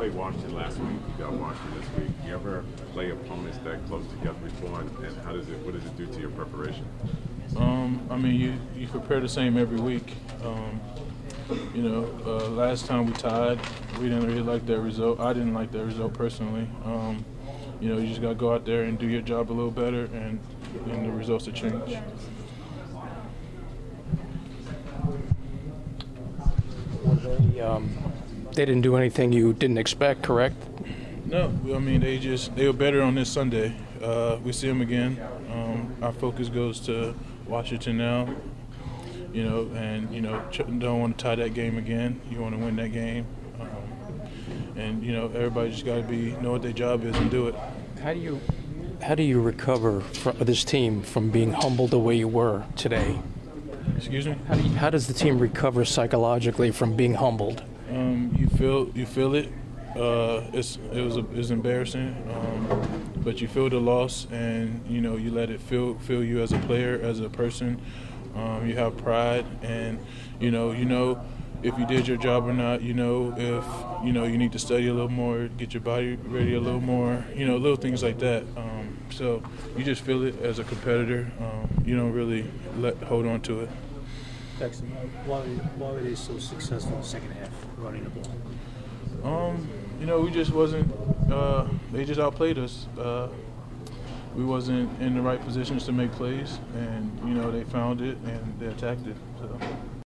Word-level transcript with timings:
You 0.00 0.06
played 0.06 0.18
Washington 0.18 0.54
last 0.54 0.78
week. 0.78 0.96
You 1.08 1.24
got 1.24 1.32
Washington 1.34 1.78
this 1.78 1.90
week. 1.98 2.10
You 2.26 2.34
ever 2.34 2.64
play 2.94 3.10
opponents 3.10 3.58
that 3.64 3.86
close 3.86 4.06
together 4.06 4.38
before, 4.42 4.80
and, 4.80 5.04
and 5.04 5.14
how 5.24 5.32
does 5.32 5.46
it? 5.50 5.58
What 5.58 5.74
does 5.74 5.84
it 5.84 5.94
do 5.98 6.06
to 6.06 6.20
your 6.20 6.30
preparation? 6.30 6.86
Um, 7.54 8.00
I 8.08 8.16
mean, 8.16 8.40
you, 8.40 8.54
you 8.74 8.88
prepare 8.88 9.20
the 9.20 9.28
same 9.28 9.58
every 9.58 9.78
week. 9.78 10.14
Um, 10.42 10.80
you 11.74 11.82
know, 11.82 12.08
uh, 12.24 12.48
last 12.48 12.86
time 12.86 13.08
we 13.08 13.12
tied, 13.12 13.60
we 13.98 14.08
didn't 14.08 14.26
really 14.26 14.40
like 14.40 14.64
that 14.64 14.80
result. 14.80 15.20
I 15.20 15.34
didn't 15.34 15.52
like 15.52 15.70
that 15.72 15.84
result 15.84 16.14
personally. 16.14 16.66
Um, 16.86 17.22
you 17.78 17.90
know, 17.90 18.00
you 18.00 18.08
just 18.08 18.22
got 18.22 18.30
to 18.30 18.34
go 18.36 18.54
out 18.54 18.64
there 18.64 18.84
and 18.84 18.98
do 18.98 19.06
your 19.06 19.20
job 19.20 19.50
a 19.50 19.52
little 19.52 19.70
better, 19.70 20.04
and, 20.14 20.40
and 20.86 21.04
the 21.04 21.10
results 21.10 21.44
will 21.44 21.52
change. 21.52 21.98
They, 27.52 27.60
um, 27.60 27.90
they 28.60 28.66
didn't 28.66 28.82
do 28.82 28.96
anything 28.96 29.32
you 29.32 29.54
didn't 29.54 29.78
expect, 29.78 30.22
correct? 30.22 30.56
No, 31.24 31.46
I 31.74 31.78
mean 31.78 32.00
they 32.02 32.18
just 32.18 32.54
they 32.56 32.66
were 32.66 32.74
better 32.74 33.00
on 33.00 33.14
this 33.14 33.30
Sunday. 33.30 33.74
Uh, 34.02 34.38
we 34.44 34.52
see 34.52 34.68
them 34.68 34.82
again. 34.82 35.18
Um, 35.50 35.96
our 36.02 36.12
focus 36.12 36.50
goes 36.50 36.78
to 36.80 37.14
Washington 37.46 37.96
now. 37.96 38.28
You 39.32 39.44
know, 39.44 39.70
and 39.74 40.12
you 40.14 40.20
know 40.20 40.42
don't 40.78 41.00
want 41.00 41.16
to 41.16 41.22
tie 41.22 41.36
that 41.36 41.54
game 41.54 41.78
again. 41.78 42.20
You 42.30 42.40
want 42.40 42.54
to 42.54 42.60
win 42.60 42.76
that 42.76 42.92
game, 42.92 43.24
um, 43.60 44.20
and 44.76 45.02
you 45.02 45.12
know 45.12 45.26
everybody 45.26 45.70
just 45.70 45.86
got 45.86 45.96
to 45.96 46.02
be 46.02 46.32
know 46.42 46.52
what 46.52 46.62
their 46.62 46.72
job 46.72 47.04
is 47.04 47.16
and 47.16 47.30
do 47.30 47.48
it. 47.48 47.54
How 48.02 48.12
do 48.12 48.18
you 48.18 48.40
how 49.00 49.14
do 49.14 49.22
you 49.22 49.40
recover 49.40 50.00
from 50.00 50.36
this 50.40 50.64
team 50.64 51.00
from 51.02 51.30
being 51.30 51.52
humbled 51.52 51.92
the 51.92 51.98
way 51.98 52.16
you 52.16 52.28
were 52.28 52.64
today? 52.76 53.18
Excuse 53.96 54.26
me. 54.26 54.36
How, 54.48 54.54
do 54.54 54.62
you, 54.62 54.74
how 54.74 54.90
does 54.90 55.06
the 55.06 55.14
team 55.14 55.38
recover 55.38 55.84
psychologically 55.86 56.72
from 56.72 56.96
being 56.96 57.14
humbled? 57.14 57.62
Um, 57.90 58.34
you 58.38 58.46
feel 58.48 58.90
you 58.94 59.06
feel 59.06 59.34
it. 59.34 59.52
Uh, 59.96 60.42
it's 60.52 60.78
it 60.92 61.00
was 61.00 61.16
a, 61.16 61.24
it's 61.32 61.50
embarrassing, 61.50 62.14
um, 62.32 63.12
but 63.16 63.40
you 63.40 63.48
feel 63.48 63.68
the 63.68 63.80
loss, 63.80 64.28
and 64.30 64.80
you 64.88 65.00
know 65.00 65.16
you 65.16 65.32
let 65.32 65.50
it 65.50 65.60
feel 65.60 65.94
feel 65.98 66.22
you 66.22 66.40
as 66.40 66.52
a 66.52 66.58
player, 66.60 67.00
as 67.02 67.20
a 67.20 67.28
person. 67.28 67.80
Um, 68.36 68.68
you 68.68 68.76
have 68.76 68.96
pride, 68.98 69.44
and 69.62 69.98
you 70.38 70.52
know 70.52 70.70
you 70.70 70.84
know 70.84 71.20
if 71.64 71.76
you 71.76 71.86
did 71.86 72.06
your 72.06 72.16
job 72.16 72.46
or 72.46 72.52
not. 72.52 72.82
You 72.82 72.94
know 72.94 73.34
if 73.36 73.64
you 74.06 74.12
know 74.12 74.24
you 74.24 74.38
need 74.38 74.52
to 74.52 74.60
study 74.60 74.86
a 74.86 74.94
little 74.94 75.08
more, 75.10 75.48
get 75.48 75.74
your 75.74 75.82
body 75.82 76.16
ready 76.26 76.54
a 76.54 76.60
little 76.60 76.80
more. 76.80 77.24
You 77.34 77.46
know 77.46 77.56
little 77.56 77.76
things 77.76 78.04
like 78.04 78.20
that. 78.20 78.44
Um, 78.56 78.96
so 79.10 79.42
you 79.76 79.82
just 79.82 80.02
feel 80.02 80.22
it 80.22 80.40
as 80.42 80.60
a 80.60 80.64
competitor. 80.64 81.28
Um, 81.40 81.82
you 81.84 81.96
don't 81.96 82.12
really 82.12 82.48
let 82.78 82.96
hold 83.02 83.26
on 83.26 83.40
to 83.42 83.62
it. 83.62 83.70
Jackson, 84.60 84.88
why, 85.24 85.40
why 85.78 85.90
were 85.90 86.02
they 86.02 86.14
so 86.14 86.38
successful 86.38 86.92
in 86.92 87.00
the 87.00 87.06
second 87.06 87.30
half 87.30 87.48
running 87.78 88.04
the 88.04 88.10
ball? 88.10 89.48
Um, 89.48 89.66
you 89.98 90.04
know, 90.04 90.20
we 90.20 90.30
just 90.30 90.50
wasn't. 90.52 90.92
Uh, 91.32 91.66
they 91.92 92.04
just 92.04 92.20
outplayed 92.20 92.58
us. 92.58 92.86
Uh, 92.98 93.28
we 94.36 94.44
wasn't 94.44 95.00
in 95.00 95.14
the 95.14 95.22
right 95.22 95.42
positions 95.42 95.86
to 95.86 95.92
make 95.92 96.12
plays, 96.12 96.58
and 96.74 97.18
you 97.26 97.32
know 97.32 97.50
they 97.50 97.64
found 97.64 98.02
it 98.02 98.18
and 98.18 98.60
they 98.60 98.66
attacked 98.66 99.06
it. 99.06 99.16
So. 99.38 99.58